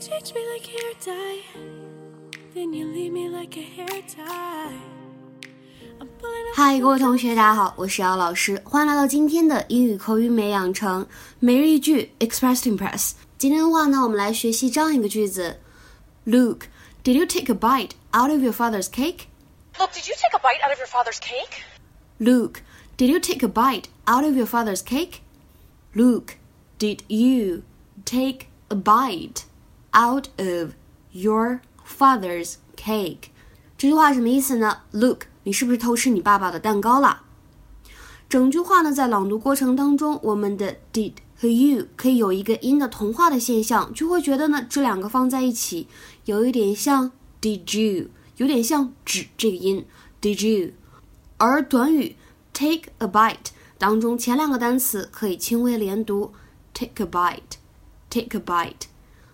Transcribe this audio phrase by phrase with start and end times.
[0.00, 1.42] teach me like hair dye,
[2.54, 4.72] then you leave me like a hair tie.
[6.54, 11.06] 嗨，各位同学，大家好，我是姚老师，欢迎来到今天的英语口语美养成
[11.38, 13.12] 每日一句 Express to Impress。
[13.38, 15.58] 今天的话呢，我们来学习这样一个句子
[16.26, 16.62] ：Luke,
[17.03, 19.29] did you take a bite out of your father's cake?
[19.77, 21.63] Luke, did you take a bite out of your father's cake?
[22.19, 22.61] Luke,
[22.97, 25.21] did you take a bite out of your father's cake?
[25.93, 26.37] Luke,
[26.77, 27.63] did you
[28.05, 29.45] take a bite
[29.93, 30.75] out of
[31.11, 33.31] your father's cake。
[33.77, 34.81] 这句话什么意思呢？
[34.91, 37.23] Look，你是不是偷吃你爸爸的蛋糕了？
[38.27, 45.88] 整句话呢，在朗读过程当中，我们的 did 和 you 可以有一个音的同化的现象，就会觉得呢，这两个放在一起
[46.26, 49.86] 有一点像 did you，有点像指这个音
[50.20, 50.72] did you。
[51.38, 52.16] 而短语
[52.52, 56.32] take a bite 当中前两个单词可以轻微连读
[56.74, 58.88] take a bite，take a bite。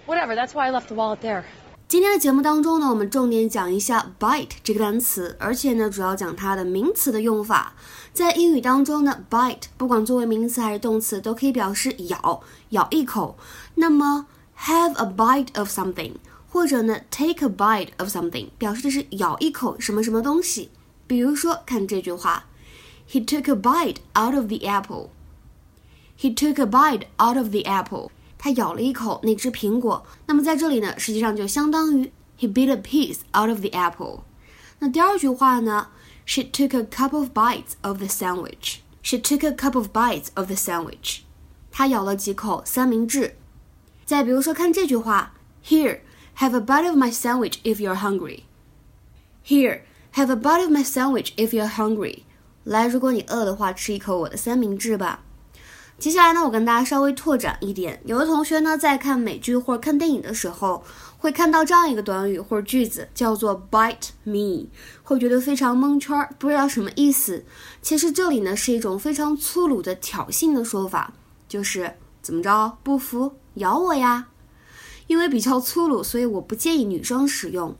[0.05, 1.45] Whatever, that's why I left the wallet there.
[1.92, 7.74] 今天的节目当中呢，我们重点讲一下 bite 这个单词，而且呢，主要讲它的名词的用法。
[8.14, 13.36] 在英语当中呢，bite 不管作为名词还是动词，都可以表示咬，咬一口。
[13.74, 14.26] 那么
[14.60, 16.12] have a bite of something，
[16.48, 20.70] 或者呢 take a bite of something，表示的是咬一口什么什么东西。
[21.06, 22.46] 比如说，看这句话。
[23.06, 25.10] He took a bite out of the apple.
[26.18, 28.08] He took a bite out of the apple.
[28.41, 30.05] 他咬了一口那只苹果。
[30.25, 34.21] 那么在这里呢，实际上就相当于 He bit a piece out of the apple.
[34.79, 35.87] 那第二句话呢？
[36.25, 38.79] She took a couple of bites of the sandwich.
[39.01, 41.21] She took a couple of bites of the sandwich.
[41.71, 43.37] 她咬了几口三明治。
[44.05, 45.33] 再比如说，看这句话：
[45.65, 46.01] Here,
[46.37, 48.43] have a bite of my sandwich if you're hungry.
[49.45, 49.81] Here,
[50.13, 52.23] have a bite of my sandwich if you're hungry.
[52.63, 55.23] 来，如果你饿的话，吃一口我的三明治吧。
[56.02, 58.02] 接下来呢，我跟大家稍微拓展一点。
[58.04, 60.82] 有的同学呢，在看美剧或者看电影的时候，
[61.16, 64.66] 会看到这样一个短语或者句子，叫做 “bite me”，
[65.04, 67.44] 会觉得非常蒙圈，不知道什么意思。
[67.80, 71.12] 其实这里呢，是一种非常粗鲁的挑衅的说法，
[71.48, 74.26] 就是怎么着，不服咬我呀？
[75.06, 77.76] 因为比较粗鲁，所以我不建议女生使用。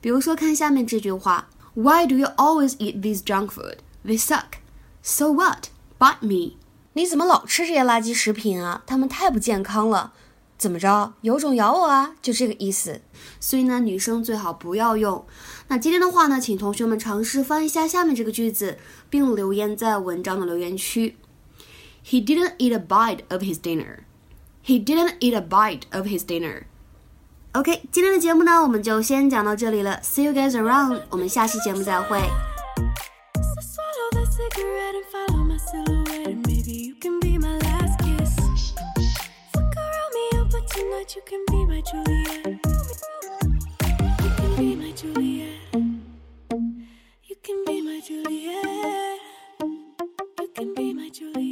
[0.00, 4.56] 比如说，看下面这句话：“Why do you always eat this junk food？” They suck.
[5.02, 5.66] So what?
[5.98, 6.56] Bite me.
[6.98, 8.82] 你怎么老吃这些垃圾食品啊？
[8.84, 10.12] 他们太不健康了。
[10.58, 11.12] 怎么着？
[11.20, 12.16] 有种咬我啊！
[12.20, 13.00] 就这个意思。
[13.38, 15.24] 所以呢，女生最好不要用。
[15.68, 18.78] 那今天的话呢，请同学们尝试翻一下下面这个句子，
[19.08, 21.16] 并留言在文章的留言区。
[22.04, 23.98] He didn't eat a bite of his dinner.
[24.64, 26.64] He didn't eat a bite of his dinner.
[27.52, 30.00] OK，今天的节目呢，我们就先讲到这里了。
[30.02, 32.20] See you guys around，我们下期节目再会。
[35.60, 35.97] So
[41.18, 42.46] you can be my Juliet.
[44.22, 45.58] You can be my Juliet.
[47.24, 49.20] You can be my Juliet.
[50.38, 51.47] You can be my Juliet.